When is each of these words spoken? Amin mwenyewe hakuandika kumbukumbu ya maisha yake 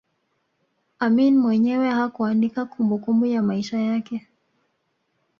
Amin 0.99 1.37
mwenyewe 1.37 1.89
hakuandika 1.89 2.65
kumbukumbu 2.65 3.25
ya 3.25 3.41
maisha 3.41 3.79
yake 3.79 4.27